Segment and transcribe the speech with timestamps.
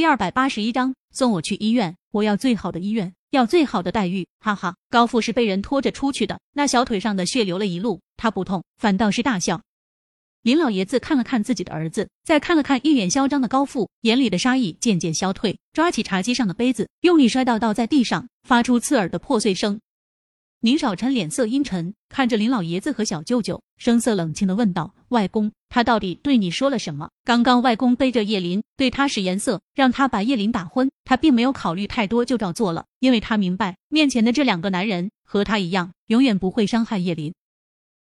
[0.00, 4.74] 第二百八十一章，送我去医院，我要最好的医院，要最好的待遇，哈哈！
[4.88, 9.60] 高富是被人拖着出去的，那小腿上的血流了一路，他不痛，反倒是大笑。
[10.40, 19.78] 林老爷子看了看自己的儿子，再看了看一脸嚣张的高富，眼里的杀意渐渐消退，抓起茶几上的杯子，用力摔到，倒在地上，发出刺耳的破碎声。
[20.62, 27.08] 宁少臣脸色阴沉，看着林老爷子和小舅舅，声色冷清的问道：“外公，他到底对你说了什么？
[27.24, 37.32] 刚刚外公背着叶林，对他使颜色，让他把叶林打昏，他并没有考虑太多就照做了，因为他明白面前的这两个男人和他一样，永远不会伤害叶林。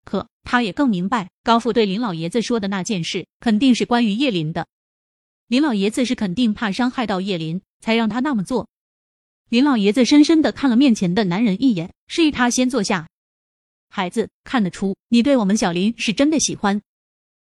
[0.06, 4.66] 可他也更明白，高富对林老爷子说的那件事，肯定是关于叶林的。
[5.48, 8.68] 林老爷子是肯定怕伤害到叶林，才让他那么做。”
[9.50, 13.08] 林老爷子深深的看了面前的男人一眼，示意他先坐下。
[13.88, 16.82] 孩子，看得出你对我们小林是真的喜欢。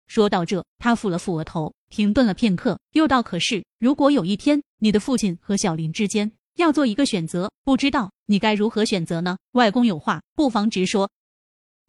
[0.06, 11.10] 说到这，他抚了抚额头，停顿了片刻，又道：“可是，如果有一天你的父亲和小林之间要做一个选择，不知道你该如何选择呢？”外公有话，不妨直说。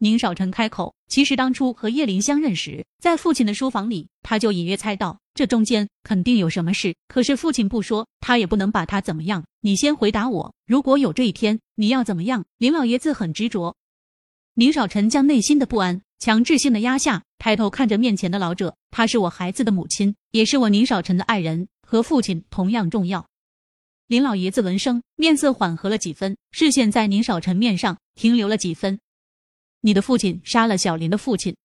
[0.03, 6.95] 宁少臣开口：“其实当初和叶林相认时，在父亲的书房里，他就隐约猜到这中间肯定有什么事。
[7.07, 9.45] 可是父亲不说，他也不能把他怎么样。
[9.59, 13.75] 你先回答我，如果有这一天，你要怎么样？”林老爷子很执着。
[14.55, 23.27] 宁少臣将内心的不安强制性的压下，抬头看着面前的老者：“她是我孩子的母亲，也是我宁少臣的爱人，和父亲同样重要。”
[24.09, 28.99] 林老爷子闻声，面色缓和了几分，视线在宁少臣面上停留了几分。
[29.83, 31.55] 你的父亲杀了小林的父亲，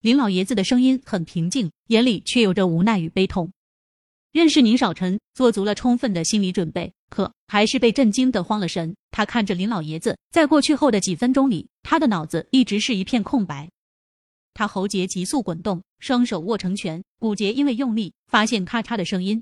[0.00, 3.52] 林老爷子的声音很平静，眼里却有着无奈与悲痛。
[4.32, 8.96] 认识宁少臣，做足了充分的心理准备，可还是被震惊的慌了神。
[9.12, 13.70] 他看着林老爷子，在过去后的几分钟里，他的脑子一直是一片空白。
[14.52, 19.40] 他喉结急速滚动，双手握成拳，骨节因为用力发现咔嚓的声音。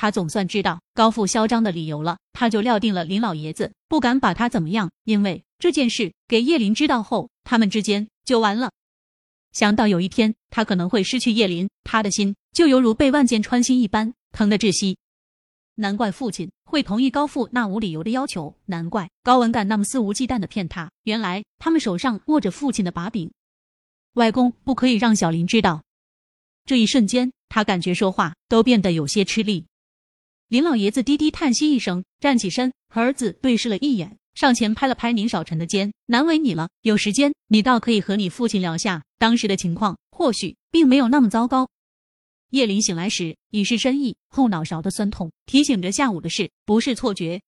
[0.00, 8.70] 他总算知道高富嚣张的理由了，他就料定了林老爷子不敢把他怎么样，因为这件事给叶林知道后，他们之间就完了。
[9.50, 14.96] 想到有一天他可能会失去叶林，他的心就犹如被万箭穿心一般，疼得窒息。
[15.74, 20.88] 难怪父亲会同意高富那无理由的要求，难怪高文敢那么肆无忌惮的骗他。
[21.02, 23.28] 原来他们手上握着父亲的把柄。
[24.12, 25.82] 外公不可以让小林知道。
[26.64, 29.66] 这一瞬间，他感觉说话都变得有些吃力。
[30.48, 41.68] 林老爷子低低叹息一声，站起身，和儿子对视了一眼，上前拍了拍宁少臣的肩：“难为你了，有时间你倒可以和你父亲聊下当时的情况，或许并没有那么糟糕。”
[42.48, 47.42] 叶林醒来时已是深夜，后脑勺的酸痛提醒着下午的事不是错觉。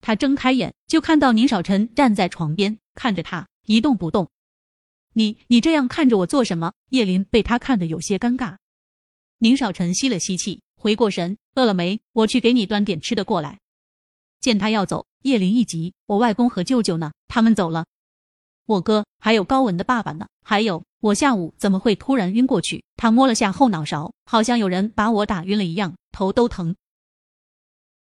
[0.00, 4.28] 他睁开眼，就看到宁少臣站在床边，看着他一动不动。
[5.14, 8.56] “你你这样看着我做什么？”叶林被他看得有些尴尬。
[9.38, 10.62] 宁少臣吸了吸气。
[10.86, 12.00] 回过神，饿了没？
[12.12, 13.58] 我去给你端点吃的过来。
[14.40, 17.10] 见他要走，叶林一急：“我外公和舅舅呢？
[17.26, 17.86] 他们走了。
[18.66, 20.28] 我哥还有高文的爸爸呢？
[20.44, 26.76] 还有我下午怎么会突然晕过去？”他摸了下后脑勺，好像有人把我打晕了一样，头都疼。